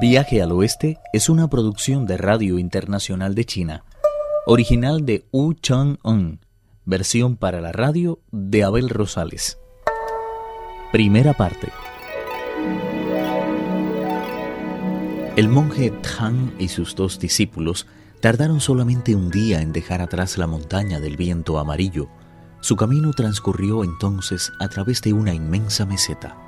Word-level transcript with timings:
Viaje 0.00 0.42
al 0.42 0.50
Oeste 0.50 0.98
es 1.12 1.28
una 1.28 1.48
producción 1.48 2.04
de 2.04 2.16
Radio 2.16 2.58
Internacional 2.58 3.34
de 3.34 3.44
China, 3.44 3.84
original 4.44 5.06
de 5.06 5.24
Wu 5.30 5.54
Chang-un, 5.54 6.40
versión 6.84 7.36
para 7.36 7.60
la 7.60 7.70
radio 7.70 8.18
de 8.32 8.64
Abel 8.64 8.88
Rosales. 8.88 9.58
Primera 10.90 11.32
parte. 11.34 11.68
El 15.36 15.48
monje 15.48 15.90
Tang 15.90 16.52
y 16.58 16.68
sus 16.68 16.96
dos 16.96 17.20
discípulos 17.20 17.86
tardaron 18.20 18.60
solamente 18.60 19.14
un 19.14 19.30
día 19.30 19.60
en 19.60 19.72
dejar 19.72 20.00
atrás 20.00 20.38
la 20.38 20.46
montaña 20.48 20.98
del 20.98 21.16
viento 21.16 21.58
amarillo. 21.58 22.08
Su 22.60 22.74
camino 22.76 23.12
transcurrió 23.12 23.84
entonces 23.84 24.50
a 24.60 24.68
través 24.68 25.02
de 25.02 25.12
una 25.12 25.34
inmensa 25.34 25.86
meseta. 25.86 26.43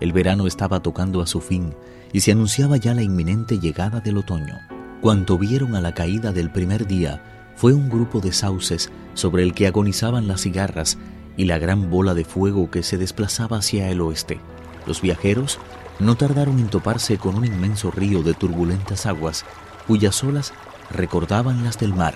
El 0.00 0.12
verano 0.12 0.46
estaba 0.46 0.80
tocando 0.80 1.20
a 1.20 1.26
su 1.26 1.40
fin 1.40 1.74
y 2.12 2.20
se 2.20 2.32
anunciaba 2.32 2.78
ya 2.78 2.94
la 2.94 3.02
inminente 3.02 3.58
llegada 3.58 4.00
del 4.00 4.16
otoño. 4.18 4.58
Cuanto 5.00 5.38
vieron 5.38 5.76
a 5.76 5.80
la 5.80 5.94
caída 5.94 6.32
del 6.32 6.50
primer 6.50 6.86
día 6.86 7.22
fue 7.54 7.74
un 7.74 7.88
grupo 7.88 8.20
de 8.20 8.32
sauces 8.32 8.90
sobre 9.14 9.42
el 9.42 9.52
que 9.52 9.66
agonizaban 9.66 10.26
las 10.26 10.42
cigarras 10.42 10.98
y 11.36 11.44
la 11.44 11.58
gran 11.58 11.90
bola 11.90 12.14
de 12.14 12.24
fuego 12.24 12.70
que 12.70 12.82
se 12.82 12.98
desplazaba 12.98 13.58
hacia 13.58 13.90
el 13.90 14.00
oeste. 14.00 14.40
Los 14.86 15.02
viajeros 15.02 15.58
no 15.98 16.16
tardaron 16.16 16.58
en 16.58 16.68
toparse 16.68 17.18
con 17.18 17.36
un 17.36 17.44
inmenso 17.44 17.90
río 17.90 18.22
de 18.22 18.34
turbulentas 18.34 19.06
aguas 19.06 19.44
cuyas 19.86 20.22
olas 20.24 20.52
recordaban 20.90 21.62
las 21.62 21.78
del 21.78 21.94
mar. 21.94 22.14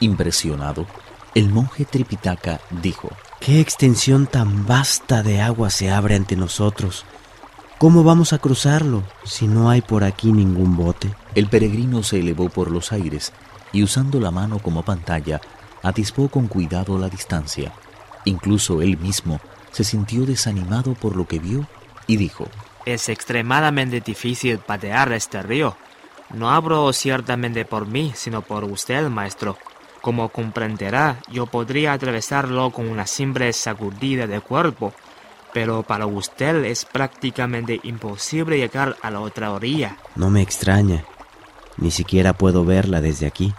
Impresionado, 0.00 0.86
el 1.34 1.48
monje 1.48 1.84
Tripitaka 1.84 2.60
dijo, 2.82 3.10
¿Qué 3.44 3.58
extensión 3.58 4.28
tan 4.28 4.68
vasta 4.68 5.24
de 5.24 5.40
agua 5.40 5.68
se 5.70 5.90
abre 5.90 6.14
ante 6.14 6.36
nosotros? 6.36 7.04
¿Cómo 7.76 8.04
vamos 8.04 8.32
a 8.32 8.38
cruzarlo 8.38 9.02
si 9.24 9.48
no 9.48 9.68
hay 9.68 9.80
por 9.80 10.04
aquí 10.04 10.30
ningún 10.30 10.76
bote? 10.76 11.12
El 11.34 11.48
peregrino 11.48 12.04
se 12.04 12.20
elevó 12.20 12.50
por 12.50 12.70
los 12.70 12.92
aires 12.92 13.32
y 13.72 13.82
usando 13.82 14.20
la 14.20 14.30
mano 14.30 14.60
como 14.60 14.84
pantalla, 14.84 15.40
atispó 15.82 16.28
con 16.28 16.46
cuidado 16.46 16.96
la 16.98 17.08
distancia. 17.08 17.72
Incluso 18.26 18.80
él 18.80 18.96
mismo 18.96 19.40
se 19.72 19.82
sintió 19.82 20.24
desanimado 20.24 20.94
por 20.94 21.16
lo 21.16 21.26
que 21.26 21.40
vio 21.40 21.66
y 22.06 22.18
dijo, 22.18 22.46
Es 22.86 23.08
extremadamente 23.08 24.00
difícil 24.00 24.60
patear 24.60 25.12
este 25.12 25.42
río. 25.42 25.76
No 26.32 26.52
hablo 26.52 26.92
ciertamente 26.92 27.64
por 27.64 27.88
mí, 27.88 28.12
sino 28.14 28.42
por 28.42 28.62
usted, 28.62 29.08
maestro. 29.08 29.58
Como 30.02 30.28
comprenderá, 30.30 31.20
yo 31.30 31.46
podría 31.46 31.92
atravesarlo 31.92 32.70
con 32.72 32.88
una 32.88 33.06
simple 33.06 33.52
sacudida 33.52 34.26
de 34.26 34.40
cuerpo, 34.40 34.92
pero 35.54 35.84
para 35.84 36.06
usted 36.06 36.64
es 36.64 36.84
prácticamente 36.84 37.78
imposible 37.84 38.58
llegar 38.58 38.96
a 39.00 39.12
la 39.12 39.20
otra 39.20 39.52
orilla. 39.52 39.96
No 40.16 40.28
me 40.28 40.42
extraña. 40.42 41.04
Ni 41.76 41.92
siquiera 41.92 42.32
puedo 42.32 42.64
verla 42.64 43.00
desde 43.00 43.26
aquí. 43.26 43.54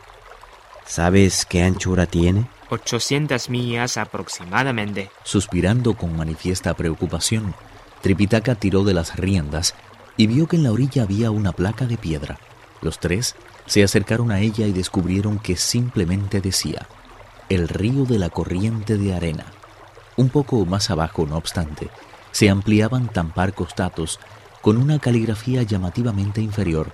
¿Sabes 0.86 1.46
qué 1.46 1.64
anchura 1.64 2.08
tiene? 2.08 2.46
800 2.70 3.50
millas 3.50 3.96
aproximadamente. 3.96 5.12
Suspirando 5.24 5.94
con 5.94 6.18
manifiesta 6.18 6.74
preocupación, 6.74 7.56
Tripitaka 8.02 8.56
tiró 8.56 8.84
de 8.84 8.94
las 8.94 9.16
riendas 9.16 9.76
y 10.18 10.28
vio 10.28 10.48
que 10.48 10.58
en 10.58 10.64
la 10.64 10.74
orilla 10.74 11.04
había 11.04 11.32
una 11.32 11.54
placa 11.54 11.86
de 11.86 11.98
piedra. 11.98 12.38
Los 12.82 13.00
tres 13.00 13.34
se 13.66 13.84
acercaron 13.84 14.32
a 14.32 14.40
ella 14.40 14.68
y 14.68 14.72
descubrieron 14.72 15.40
que 15.40 15.56
simplemente 15.56 16.42
decía 16.42 16.88
el 17.50 17.68
río 17.68 18.06
de 18.06 18.18
la 18.18 18.30
corriente 18.30 18.98
de 18.98 19.14
arena. 19.14 19.46
Un 20.16 20.30
poco 20.30 20.66
más 20.66 20.90
abajo, 20.90 21.26
no 21.26 21.38
obstante, 21.38 21.90
se 22.32 22.50
ampliaban 22.50 23.10
tampar 23.10 23.54
costatos 23.54 24.20
con 24.62 24.78
una 24.78 25.00
caligrafía 25.00 25.64
llamativamente 25.64 26.42
inferior. 26.42 26.92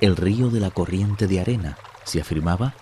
El 0.00 0.16
río 0.16 0.50
de 0.50 0.60
la 0.60 0.70
corriente 0.70 1.26
de 1.26 1.40
arena, 1.40 1.78
se 2.04 2.20
afirmaba, 2.20 2.74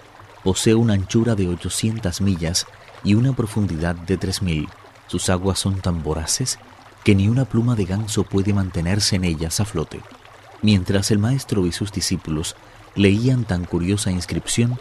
posee 0.42 0.74
una 0.74 0.94
anchura 0.94 1.34
de 1.34 1.48
800 1.48 2.20
millas 2.20 2.66
y 3.02 3.14
una 3.14 3.34
profundidad 3.34 3.94
de 3.94 4.16
3000. 4.16 4.68
Sus 5.06 5.30
aguas 5.30 5.58
son 5.58 5.80
tan 5.80 6.02
voraces 6.02 6.58
que 7.04 7.14
ni 7.14 7.28
una 7.28 7.44
pluma 7.44 7.76
de 7.76 7.84
ganso 7.84 8.24
puede 8.24 8.52
mantenerse 8.52 9.16
en 9.16 9.24
ellas 9.24 9.60
a 9.60 9.64
flote. 9.64 10.02
Mientras 10.62 11.10
el 11.10 11.18
maestro 11.18 11.66
y 11.66 11.72
sus 11.72 11.92
discípulos 11.92 12.56
leían 12.96 13.44
tan 13.44 13.64
curiosa 13.64 14.10
inscripción, 14.10 14.80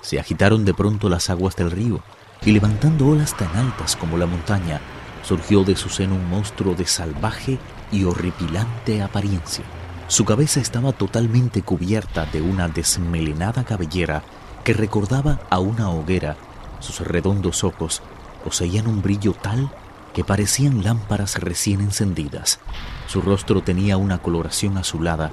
se 0.00 0.20
agitaron 0.20 0.64
de 0.64 0.74
pronto 0.74 1.08
las 1.08 1.30
aguas 1.30 1.56
del 1.56 1.70
río 1.70 2.02
y 2.44 2.52
levantando 2.52 3.08
olas 3.08 3.36
tan 3.36 3.54
altas 3.56 3.96
como 3.96 4.16
la 4.16 4.26
montaña, 4.26 4.80
surgió 5.22 5.64
de 5.64 5.74
su 5.74 5.88
seno 5.88 6.14
un 6.14 6.28
monstruo 6.30 6.74
de 6.74 6.86
salvaje 6.86 7.58
y 7.90 8.04
horripilante 8.04 9.02
apariencia. 9.02 9.64
Su 10.06 10.24
cabeza 10.24 10.60
estaba 10.60 10.92
totalmente 10.92 11.62
cubierta 11.62 12.26
de 12.26 12.40
una 12.40 12.68
desmelenada 12.68 13.64
cabellera 13.64 14.22
que 14.64 14.72
recordaba 14.72 15.40
a 15.50 15.58
una 15.58 15.90
hoguera. 15.90 16.36
Sus 16.80 17.00
redondos 17.00 17.64
ojos 17.64 18.02
poseían 18.44 18.86
un 18.86 19.02
brillo 19.02 19.34
tal 19.34 19.70
que 20.14 20.24
parecían 20.24 20.82
lámparas 20.84 21.38
recién 21.40 21.80
encendidas. 21.80 22.60
Su 23.06 23.20
rostro 23.20 23.62
tenía 23.62 23.96
una 23.96 24.18
coloración 24.18 24.78
azulada 24.78 25.32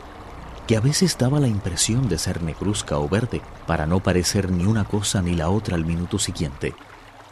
que 0.68 0.78
a 0.78 0.80
veces 0.80 1.18
daba 1.18 1.40
la 1.40 1.48
impresión 1.48 2.10
de 2.10 2.18
ser 2.18 2.42
negruzca 2.42 2.98
o 2.98 3.08
verde, 3.08 3.42
para 3.68 3.86
no 3.86 4.00
parecer 4.02 4.52
ni 4.52 4.66
una 4.66 4.84
cosa 4.84 5.22
ni 5.22 5.36
la 5.36 5.50
otra 5.50 5.76
al 5.76 5.86
minuto 5.86 6.18
siguiente. 6.18 6.74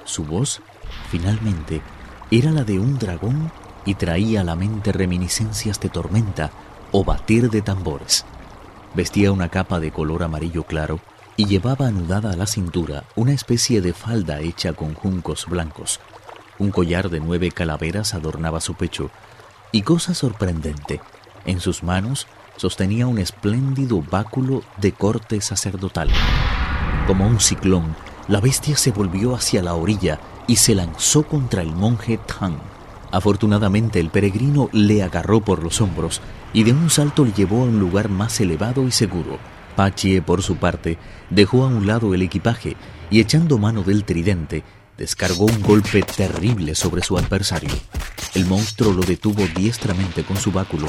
Su 0.04 0.24
voz, 0.24 0.62
finalmente, 1.10 1.82
era 2.30 2.52
la 2.52 2.64
de 2.64 2.80
un 2.80 3.00
dragón 3.00 3.52
y 3.86 3.96
traía 3.96 4.42
a 4.42 4.44
la 4.44 4.56
mente 4.56 4.92
reminiscencias 4.92 5.80
de 5.80 5.90
tormenta 5.90 6.52
o 6.92 7.04
batir 7.04 7.50
de 7.50 7.62
tambores. 7.62 8.26
Vestía 8.94 9.32
una 9.32 9.50
capa 9.50 9.80
de 9.80 9.92
color 9.92 10.24
amarillo 10.24 10.64
claro 10.64 11.00
y 11.36 11.46
llevaba 11.46 11.88
anudada 11.88 12.32
a 12.32 12.36
la 12.36 12.46
cintura 12.46 13.06
una 13.16 13.34
especie 13.34 13.82
de 13.82 13.94
falda 13.94 14.40
hecha 14.42 14.74
con 14.74 14.94
juncos 14.94 15.48
blancos. 15.48 16.00
Un 16.60 16.70
collar 16.70 17.10
de 17.10 17.20
nueve 17.20 17.52
calaveras 17.52 18.14
adornaba 18.14 18.62
su 18.62 18.76
pecho 18.76 19.10
y 19.72 19.82
cosa 19.82 20.14
sorprendente, 20.14 21.02
en 21.46 21.60
sus 21.60 21.82
manos 21.82 22.28
sostenía 22.58 23.08
un 23.08 23.18
espléndido 23.18 24.02
báculo 24.02 24.64
de 24.78 24.92
corte 24.92 25.42
sacerdotal. 25.42 26.10
Como 27.08 27.28
un 27.28 27.40
ciclón, 27.40 27.96
la 28.28 28.40
bestia 28.40 28.78
se 28.78 28.92
volvió 28.92 29.36
hacia 29.36 29.62
la 29.62 29.74
orilla 29.74 30.20
y 30.48 30.56
se 30.58 30.76
lanzó 30.76 31.24
contra 31.24 31.62
el 31.62 31.74
monje 31.74 32.18
Tang. 32.18 32.58
Afortunadamente 33.12 34.00
el 34.00 34.10
peregrino 34.10 34.70
le 34.72 35.04
agarró 35.04 35.42
por 35.42 35.62
los 35.62 35.82
hombros 35.82 36.22
y 36.54 36.64
de 36.64 36.72
un 36.72 36.90
salto 36.90 37.26
le 37.26 37.32
llevó 37.34 37.62
a 37.62 37.66
un 37.66 37.80
lugar 37.80 38.10
más 38.10 38.40
elevado 38.40 38.88
y 38.88 38.92
seguro. 38.92 39.38
Pachie, 39.76 40.22
por 40.22 40.42
su 40.42 40.56
parte, 40.56 40.98
dejó 41.30 41.64
a 41.64 41.68
un 41.68 41.86
lado 41.86 42.14
el 42.14 42.22
equipaje 42.22 42.76
y 43.10 43.20
echando 43.20 43.58
mano 43.58 43.84
del 43.84 44.04
tridente, 44.04 44.64
descargó 44.98 45.46
un 45.46 45.62
golpe 45.62 46.02
terrible 46.04 46.76
sobre 46.76 47.04
su 47.04 47.18
adversario. 47.18 47.72
El 48.34 48.46
monstruo 48.46 48.94
lo 48.94 49.02
detuvo 49.02 49.44
diestramente 49.56 50.24
con 50.24 50.38
su 50.38 50.52
báculo, 50.52 50.88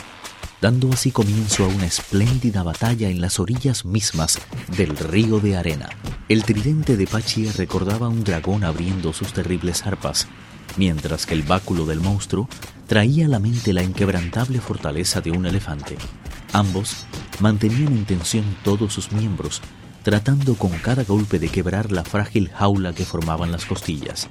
dando 0.61 0.91
así 0.93 1.11
comienzo 1.11 1.65
a 1.65 1.69
una 1.69 1.87
espléndida 1.87 2.63
batalla 2.63 3.09
en 3.09 3.21
las 3.21 3.39
orillas 3.39 3.85
mismas 3.85 4.39
del 4.77 4.97
río 4.97 5.41
de 5.41 5.57
arena. 5.57 5.89
El 6.29 6.45
tridente 6.45 6.97
de 6.97 7.07
Pachie 7.07 7.53
recordaba 7.53 8.07
a 8.07 8.11
un 8.11 8.25
dragón 8.25 8.65
abriendo 8.65 9.13
sus 9.13 9.33
terribles 9.33 9.87
arpas, 9.87 10.27
mientras 10.77 11.27
que 11.27 11.35
el 11.35 11.43
báculo 11.43 11.85
del 11.87 12.01
monstruo 12.01 12.49
traía 12.87 13.27
a 13.27 13.29
la 13.29 13.39
mente 13.39 13.73
la 13.73 13.83
inquebrantable 13.83 14.61
fortaleza 14.61 15.21
de 15.21 15.31
un 15.31 15.47
elefante. 15.47 15.97
Ambos 16.53 17.05
mantenían 17.41 17.93
en 17.93 18.05
tensión 18.05 18.45
todos 18.63 18.93
sus 18.93 19.13
miembros, 19.13 19.61
tratando 20.03 20.55
con 20.55 20.71
cada 20.79 21.05
golpe 21.05 21.39
de 21.39 21.49
quebrar 21.49 21.93
la 21.93 22.05
frágil 22.05 22.51
jaula 22.51 22.95
que 22.95 23.05
formaban 23.05 23.53
las 23.53 23.65
costillas. 23.65 24.29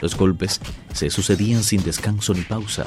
Los 0.00 0.16
golpes 0.16 0.60
se 0.92 1.10
sucedían 1.10 1.62
sin 1.64 1.82
descanso 1.82 2.34
ni 2.34 2.42
pausa, 2.42 2.86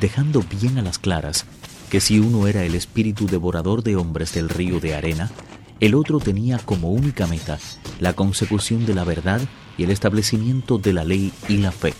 dejando 0.00 0.44
bien 0.60 0.78
a 0.78 0.82
las 0.82 0.98
claras 0.98 1.46
que 1.94 2.00
si 2.00 2.18
uno 2.18 2.48
era 2.48 2.64
el 2.64 2.74
espíritu 2.74 3.28
devorador 3.28 3.84
de 3.84 3.94
hombres 3.94 4.34
del 4.34 4.48
río 4.48 4.80
de 4.80 4.96
arena, 4.96 5.30
el 5.78 5.94
otro 5.94 6.18
tenía 6.18 6.58
como 6.58 6.90
única 6.90 7.28
meta 7.28 7.60
la 8.00 8.14
consecución 8.14 8.84
de 8.84 8.96
la 8.96 9.04
verdad 9.04 9.40
y 9.78 9.84
el 9.84 9.92
establecimiento 9.92 10.78
de 10.78 10.92
la 10.92 11.04
ley 11.04 11.32
y 11.48 11.58
la 11.58 11.70
fe. 11.70 11.94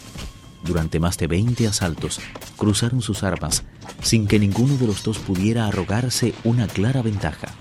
Durante 0.64 0.98
más 0.98 1.16
de 1.16 1.28
20 1.28 1.68
asaltos 1.68 2.18
cruzaron 2.56 3.02
sus 3.02 3.22
armas 3.22 3.62
sin 4.02 4.26
que 4.26 4.40
ninguno 4.40 4.76
de 4.78 4.88
los 4.88 5.04
dos 5.04 5.18
pudiera 5.18 5.68
arrogarse 5.68 6.34
una 6.42 6.66
clara 6.66 7.00
ventaja. 7.00 7.54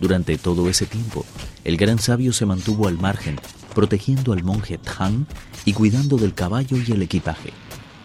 Durante 0.00 0.38
todo 0.38 0.70
ese 0.70 0.86
tiempo, 0.86 1.26
el 1.64 1.76
gran 1.76 1.98
sabio 1.98 2.32
se 2.32 2.46
mantuvo 2.46 2.88
al 2.88 2.96
margen, 2.96 3.38
protegiendo 3.74 4.32
al 4.32 4.42
monje 4.42 4.78
Tang 4.78 5.26
y 5.66 5.74
cuidando 5.74 6.16
del 6.16 6.32
caballo 6.32 6.78
y 6.78 6.92
el 6.92 7.02
equipaje. 7.02 7.52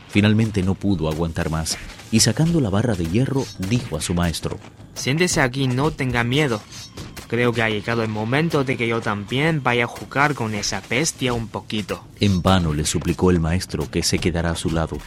Finalmente 0.10 0.64
no 0.64 0.76
pudo 0.76 1.08
aguantar 1.08 1.50
más 1.50 1.78
y 2.12 2.22
sacando 2.22 2.62
la 2.62 2.70
barra 2.70 2.96
de 2.96 3.06
hierro 3.06 3.46
dijo 3.58 3.98
a 3.98 4.02
su 4.02 4.14
maestro, 4.14 4.60
Siéntese 4.96 5.42
aquí, 5.42 5.68
no 5.68 5.92
tenga 5.92 6.24
miedo. 6.24 6.62
Creo 7.30 7.54
que 7.54 7.62
ha 7.62 7.70
llegado 7.70 8.02
el 8.02 8.10
momento 8.10 8.64
de 8.64 8.76
que 8.76 8.88
yo 8.88 9.02
también 9.02 9.62
vaya 9.62 9.84
a 9.84 9.88
jugar 9.88 10.34
con 10.34 10.56
esa 10.56 10.82
bestia 10.90 11.32
un 11.32 11.48
poquito. 11.48 12.04
En 12.20 12.42
vano 12.42 12.74
le 12.74 12.86
suplicó 12.86 13.30
el 13.30 13.40
maestro 13.40 13.90
que 13.90 14.02
se 14.02 14.18
quedara 14.18 14.52
a 14.52 14.56
su 14.56 14.72
lado. 14.72 14.98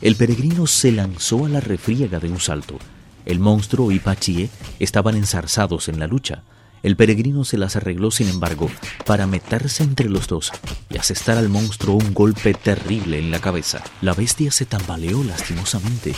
El 0.00 0.16
peregrino 0.16 0.66
se 0.66 0.90
lanzó 0.92 1.46
a 1.46 1.48
la 1.48 1.60
refriega 1.60 2.18
de 2.18 2.28
un 2.28 2.40
salto, 2.40 2.78
El 3.24 3.38
monstruo 3.38 3.92
y 3.92 4.00
Pachie 4.00 4.50
estaban 4.80 5.16
enzarzados 5.16 5.88
en 5.88 5.98
la 6.00 6.06
lucha. 6.06 6.42
El 6.82 6.96
peregrino 6.96 7.44
se 7.44 7.58
las 7.58 7.76
arregló, 7.76 8.10
sin 8.10 8.28
embargo, 8.28 8.70
para 9.04 9.26
meterse 9.26 9.82
entre 9.82 10.08
los 10.08 10.28
dos 10.28 10.52
y 10.90 10.98
asestar 10.98 11.36
al 11.36 11.48
monstruo 11.48 11.96
un 11.96 12.14
golpe 12.14 12.54
terrible 12.54 13.18
en 13.18 13.30
la 13.30 13.40
cabeza. 13.40 13.82
La 14.00 14.14
bestia 14.14 14.50
se 14.50 14.66
tambaleó 14.66 15.22
lastimosamente, 15.24 16.14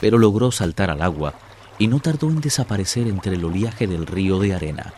pero 0.00 0.18
logró 0.18 0.50
saltar 0.50 0.90
al 0.90 1.02
agua 1.02 1.34
y 1.78 1.86
no 1.86 2.00
tardó 2.00 2.28
en 2.28 2.40
desaparecer 2.40 3.06
entre 3.06 3.34
el 3.34 3.44
oleaje 3.44 3.86
del 3.86 4.06
río 4.06 4.38
de 4.38 4.54
arena. 4.54 4.92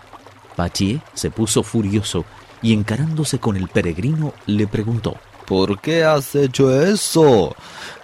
Pachie 0.56 1.00
se 1.14 1.30
puso 1.30 1.62
furioso 1.62 2.24
y 2.62 2.72
encarándose 2.72 3.38
con 3.38 3.56
el 3.56 3.68
peregrino 3.68 4.34
le 4.46 4.66
preguntó 4.66 5.16
¿Por 5.46 5.80
qué 5.80 6.04
has 6.04 6.34
hecho 6.36 6.70
eso? 6.80 7.56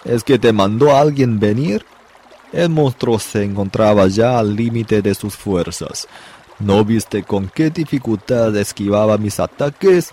¿Es 0.04 0.24
que 0.24 0.38
te 0.38 0.52
mandó 0.52 0.96
alguien 0.96 1.38
venir? 1.38 1.84
El 2.52 2.70
monstruo 2.70 3.20
se 3.20 3.44
encontraba 3.44 4.08
ya 4.08 4.38
al 4.38 4.56
límite 4.56 5.00
de 5.00 5.14
sus 5.14 5.36
fuerzas. 5.36 6.08
¿No 6.58 6.84
viste 6.84 7.22
con 7.22 7.48
qué 7.48 7.70
dificultad 7.70 8.56
esquivaba 8.56 9.16
mis 9.18 9.38
ataques? 9.38 10.10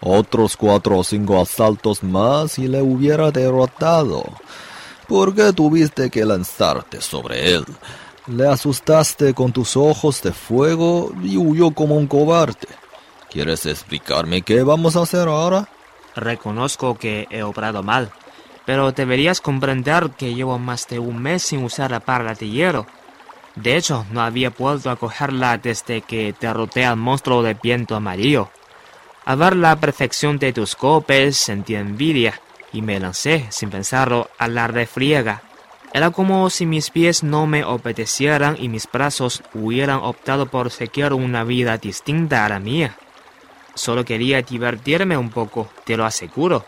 Otros 0.00 0.56
cuatro 0.56 0.98
o 0.98 1.04
cinco 1.04 1.40
asaltos 1.40 2.02
más 2.02 2.58
y 2.58 2.68
le 2.68 2.82
hubiera 2.82 3.30
derrotado. 3.30 4.22
¿Por 5.10 5.34
qué 5.34 5.52
tuviste 5.52 6.08
que 6.08 6.24
lanzarte 6.24 7.00
sobre 7.00 7.52
él? 7.52 7.64
Le 8.28 8.46
asustaste 8.46 9.34
con 9.34 9.52
tus 9.52 9.76
ojos 9.76 10.22
de 10.22 10.30
fuego 10.30 11.12
y 11.20 11.36
huyó 11.36 11.72
como 11.72 11.96
un 11.96 12.06
cobarde. 12.06 12.68
¿Quieres 13.28 13.66
explicarme 13.66 14.42
qué 14.42 14.62
vamos 14.62 14.94
a 14.94 15.02
hacer 15.02 15.26
ahora? 15.26 15.68
Reconozco 16.14 16.96
que 16.96 17.26
he 17.28 17.42
obrado 17.42 17.82
mal, 17.82 18.12
pero 18.64 18.92
deberías 18.92 19.40
comprender 19.40 20.10
que 20.10 20.32
llevo 20.32 20.60
más 20.60 20.86
de 20.86 21.00
un 21.00 21.20
mes 21.20 21.42
sin 21.42 21.64
usar 21.64 21.90
la 21.90 21.98
parla 21.98 22.34
de 22.34 22.48
hierro. 22.48 22.86
De 23.56 23.76
hecho, 23.76 24.06
no 24.12 24.20
había 24.20 24.50
vuelto 24.50 24.90
a 24.90 24.96
cogerla 24.96 25.58
desde 25.58 26.02
que 26.02 26.36
derroté 26.40 26.84
al 26.84 26.96
monstruo 26.96 27.42
de 27.42 27.54
viento 27.54 27.96
amarillo. 27.96 28.48
Al 29.24 29.38
ver 29.38 29.56
la 29.56 29.74
perfección 29.74 30.38
de 30.38 30.52
tus 30.52 30.76
golpes, 30.76 31.36
sentí 31.36 31.74
envidia 31.74 32.40
y 32.72 32.82
me 32.82 33.00
lancé, 33.00 33.46
sin 33.50 33.70
pensarlo, 33.70 34.28
a 34.38 34.48
la 34.48 34.66
refriega. 34.66 35.42
Era 35.92 36.10
como 36.10 36.48
si 36.50 36.66
mis 36.66 36.90
pies 36.90 37.24
no 37.24 37.46
me 37.46 37.64
obedecieran 37.64 38.56
y 38.58 38.68
mis 38.68 38.88
brazos 38.90 39.42
hubieran 39.54 39.98
optado 39.98 40.46
por 40.46 40.70
seguir 40.70 41.12
una 41.12 41.42
vida 41.42 41.78
distinta 41.78 42.44
a 42.44 42.48
la 42.48 42.60
mía. 42.60 42.96
Solo 43.74 44.04
quería 44.04 44.42
divertirme 44.42 45.16
un 45.16 45.30
poco, 45.30 45.68
te 45.84 45.96
lo 45.96 46.04
aseguro. 46.04 46.64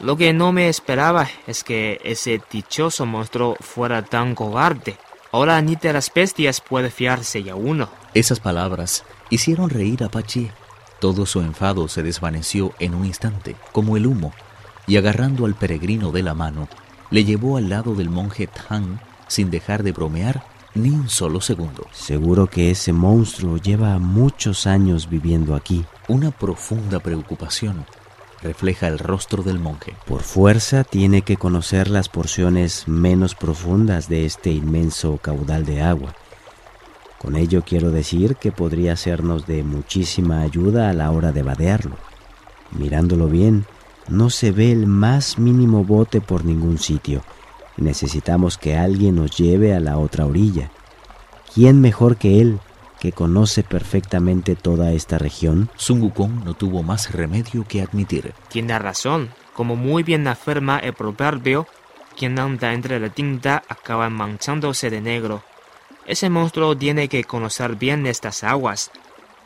Lo 0.00 0.16
que 0.16 0.32
no 0.32 0.52
me 0.52 0.68
esperaba 0.68 1.28
es 1.46 1.64
que 1.64 2.00
ese 2.04 2.40
dichoso 2.50 3.06
monstruo 3.06 3.56
fuera 3.60 4.02
tan 4.02 4.34
cobarde. 4.34 4.96
Ahora 5.32 5.60
ni 5.62 5.76
de 5.76 5.92
las 5.92 6.12
bestias 6.12 6.60
puede 6.60 6.90
fiarse 6.90 7.42
ya 7.42 7.54
uno. 7.54 7.88
Esas 8.14 8.40
palabras 8.40 9.04
hicieron 9.30 9.68
reír 9.68 10.02
a 10.04 10.08
Pachi. 10.08 10.50
Todo 11.00 11.26
su 11.26 11.40
enfado 11.40 11.88
se 11.88 12.02
desvaneció 12.02 12.72
en 12.78 12.94
un 12.94 13.06
instante, 13.06 13.56
como 13.72 13.96
el 13.96 14.06
humo, 14.06 14.32
y 14.90 14.96
agarrando 14.96 15.46
al 15.46 15.54
peregrino 15.54 16.10
de 16.10 16.24
la 16.24 16.34
mano, 16.34 16.68
le 17.12 17.24
llevó 17.24 17.56
al 17.56 17.68
lado 17.68 17.94
del 17.94 18.10
monje 18.10 18.48
Tang 18.48 18.98
sin 19.28 19.48
dejar 19.48 19.84
de 19.84 19.92
bromear 19.92 20.42
ni 20.74 20.90
un 20.90 21.08
solo 21.08 21.40
segundo. 21.40 21.86
Seguro 21.92 22.48
que 22.48 22.72
ese 22.72 22.92
monstruo 22.92 23.56
lleva 23.56 24.00
muchos 24.00 24.66
años 24.66 25.08
viviendo 25.08 25.54
aquí. 25.54 25.84
Una 26.08 26.32
profunda 26.32 26.98
preocupación 26.98 27.86
refleja 28.42 28.88
el 28.88 28.98
rostro 28.98 29.44
del 29.44 29.60
monje. 29.60 29.94
Por 30.08 30.22
fuerza 30.22 30.82
tiene 30.82 31.22
que 31.22 31.36
conocer 31.36 31.88
las 31.88 32.08
porciones 32.08 32.88
menos 32.88 33.36
profundas 33.36 34.08
de 34.08 34.26
este 34.26 34.50
inmenso 34.50 35.18
caudal 35.18 35.66
de 35.66 35.82
agua. 35.82 36.16
Con 37.18 37.36
ello 37.36 37.62
quiero 37.64 37.92
decir 37.92 38.34
que 38.34 38.50
podría 38.50 38.96
sernos 38.96 39.46
de 39.46 39.62
muchísima 39.62 40.40
ayuda 40.40 40.90
a 40.90 40.94
la 40.94 41.12
hora 41.12 41.30
de 41.30 41.44
vadearlo. 41.44 41.96
Mirándolo 42.72 43.28
bien, 43.28 43.66
no 44.10 44.30
se 44.30 44.50
ve 44.50 44.72
el 44.72 44.86
más 44.86 45.38
mínimo 45.38 45.84
bote 45.84 46.20
por 46.20 46.44
ningún 46.44 46.78
sitio. 46.78 47.22
Necesitamos 47.76 48.58
que 48.58 48.76
alguien 48.76 49.16
nos 49.16 49.36
lleve 49.36 49.74
a 49.74 49.80
la 49.80 49.98
otra 49.98 50.26
orilla. 50.26 50.70
¿Quién 51.54 51.80
mejor 51.80 52.16
que 52.16 52.40
él 52.40 52.60
que 53.00 53.12
conoce 53.12 53.62
perfectamente 53.62 54.56
toda 54.56 54.92
esta 54.92 55.18
región? 55.18 55.70
Sun 55.76 56.02
Wukong 56.02 56.44
no 56.44 56.54
tuvo 56.54 56.82
más 56.82 57.12
remedio 57.12 57.64
que 57.66 57.82
admitir. 57.82 58.34
Tiene 58.48 58.78
razón. 58.78 59.30
Como 59.54 59.76
muy 59.76 60.02
bien 60.02 60.26
afirma 60.28 60.78
el 60.78 60.92
proverbio, 60.92 61.66
quien 62.16 62.38
anda 62.38 62.72
entre 62.72 63.00
la 63.00 63.08
tinta 63.08 63.62
acaba 63.68 64.10
manchándose 64.10 64.90
de 64.90 65.00
negro. 65.00 65.42
Ese 66.06 66.28
monstruo 66.30 66.76
tiene 66.76 67.08
que 67.08 67.24
conocer 67.24 67.76
bien 67.76 68.06
estas 68.06 68.44
aguas. 68.44 68.90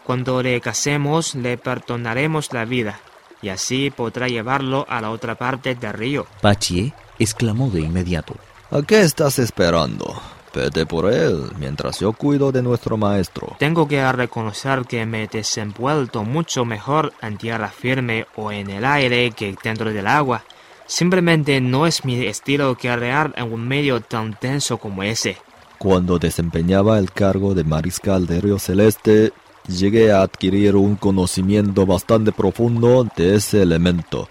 Cuando 0.04 0.42
le 0.42 0.60
casemos, 0.60 1.34
le 1.34 1.56
perdonaremos 1.56 2.52
la 2.52 2.64
vida, 2.64 3.00
y 3.44 3.50
así 3.50 3.90
podrá 3.90 4.26
llevarlo 4.26 4.86
a 4.88 5.02
la 5.02 5.10
otra 5.10 5.34
parte 5.34 5.74
del 5.74 5.92
río. 5.92 6.26
Pachie 6.40 6.94
exclamó 7.18 7.68
de 7.68 7.82
inmediato. 7.82 8.34
¿A 8.70 8.80
qué 8.80 9.02
estás 9.02 9.38
esperando? 9.38 10.20
Vete 10.54 10.86
por 10.86 11.12
él, 11.12 11.50
mientras 11.58 12.00
yo 12.00 12.12
cuido 12.12 12.52
de 12.52 12.62
nuestro 12.62 12.96
maestro. 12.96 13.56
Tengo 13.58 13.86
que 13.86 14.10
reconocer 14.12 14.84
que 14.86 15.04
me 15.04 15.24
he 15.24 15.26
desenvuelto 15.26 16.24
mucho 16.24 16.64
mejor 16.64 17.12
en 17.20 17.36
tierra 17.36 17.68
firme 17.68 18.26
o 18.36 18.50
en 18.50 18.70
el 18.70 18.84
aire 18.84 19.32
que 19.32 19.54
dentro 19.62 19.92
del 19.92 20.06
agua. 20.06 20.44
Simplemente 20.86 21.60
no 21.60 21.86
es 21.86 22.04
mi 22.04 22.24
estilo 22.24 22.76
guerrear 22.76 23.34
en 23.36 23.52
un 23.52 23.66
medio 23.66 24.00
tan 24.00 24.38
tenso 24.38 24.78
como 24.78 25.02
ese. 25.02 25.36
Cuando 25.76 26.18
desempeñaba 26.18 26.98
el 26.98 27.12
cargo 27.12 27.54
de 27.54 27.64
mariscal 27.64 28.26
de 28.26 28.40
Río 28.40 28.58
Celeste, 28.58 29.32
llegué 29.68 30.12
a 30.12 30.22
adquirir 30.22 30.76
un 30.76 30.96
conocimiento 30.96 31.86
bastante 31.86 32.32
profundo 32.32 33.06
de 33.16 33.36
ese 33.36 33.62
elemento. 33.62 34.28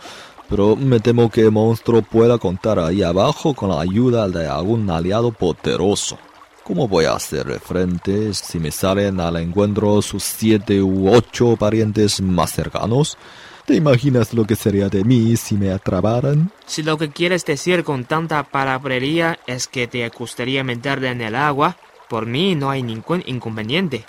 Pero 0.50 0.75
me 0.75 1.00
temo 1.00 1.30
que 1.31 1.41
el 1.41 1.51
monstruo 1.51 2.01
pueda 2.01 2.38
contar 2.38 2.80
ahí 2.80 3.01
abajo 3.01 3.53
con 3.53 3.69
la 3.69 3.81
ayuda 3.81 4.27
de 4.27 4.47
algún 4.47 4.89
aliado 4.89 5.31
poderoso. 5.31 6.18
¿Cómo 6.63 6.88
voy 6.88 7.06
a 7.06 7.13
hacerle 7.13 7.59
frente 7.59 8.33
si 8.33 8.59
me 8.59 8.71
salen 8.71 9.19
al 9.19 9.35
encuentro 9.38 10.01
sus 10.01 10.24
siete 10.24 10.81
u 10.81 11.09
ocho 11.13 11.57
parientes 11.57 12.21
más 12.21 12.53
cercanos? 12.53 13.18
¿Te 13.65 13.75
imaginas 13.75 14.33
lo 14.33 14.45
que 14.45 14.56
sería 14.56 14.89
de 14.89 15.03
mí 15.03 15.35
si 15.38 15.56
me 15.56 15.71
atraparan? 15.71 16.51
Si 16.65 16.83
lo 16.83 16.97
que 16.97 17.09
quieres 17.09 17.45
decir 17.45 17.83
con 17.83 18.06
tanta 18.06 18.44
palabrería 18.44 19.39
es 19.47 19.68
que 19.68 19.88
te 19.88 20.07
gustaría 20.09 20.63
meterte 20.63 21.07
en 21.07 21.21
el 21.21 21.35
agua, 21.35 21.78
por 22.09 22.25
mí 22.25 22.56
no 22.56 22.69
hay 22.69 22.83
ningún 22.83 23.23
inconveniente. 23.25 24.06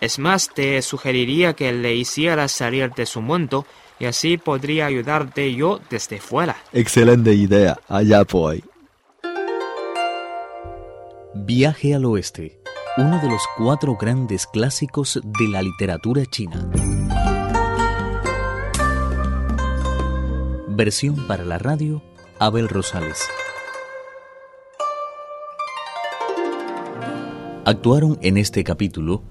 Es 0.00 0.18
más, 0.18 0.50
te 0.52 0.80
sugeriría 0.82 1.54
que 1.54 1.72
le 1.72 1.94
hicieras 1.94 2.52
salir 2.52 2.92
de 2.94 3.06
su 3.06 3.20
mundo 3.22 3.66
y 3.98 4.06
así 4.06 4.38
podría 4.38 4.86
ayudarte 4.86 5.54
yo 5.54 5.80
desde 5.90 6.20
fuera. 6.20 6.56
Excelente 6.72 7.32
idea, 7.32 7.78
allá 7.88 8.24
voy. 8.24 8.64
Viaje 11.34 11.94
al 11.94 12.04
oeste, 12.04 12.60
uno 12.96 13.20
de 13.20 13.28
los 13.28 13.42
cuatro 13.56 13.96
grandes 13.96 14.46
clásicos 14.46 15.20
de 15.22 15.48
la 15.48 15.62
literatura 15.62 16.24
china. 16.26 16.70
Versión 20.68 21.26
para 21.26 21.44
la 21.44 21.58
radio, 21.58 22.02
Abel 22.38 22.68
Rosales. 22.68 23.28
Actuaron 27.64 28.18
en 28.20 28.36
este 28.36 28.62
capítulo 28.64 29.22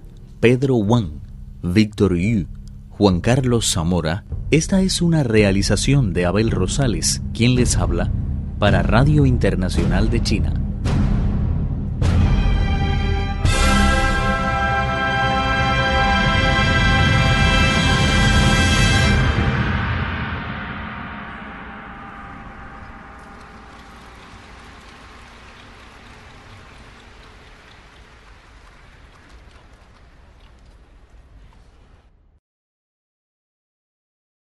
Pedro 0.43 0.75
Wang, 0.75 1.21
Víctor 1.61 2.17
Yu, 2.17 2.47
Juan 2.89 3.21
Carlos 3.21 3.65
Zamora. 3.71 4.25
Esta 4.51 4.81
es 4.81 5.01
una 5.01 5.23
realización 5.23 6.11
de 6.11 6.25
Abel 6.25 6.51
Rosales, 6.51 7.21
quien 7.33 7.55
les 7.55 7.77
habla 7.77 8.11
para 8.59 8.83
Radio 8.83 9.25
Internacional 9.25 10.09
de 10.09 10.21
China. 10.21 10.62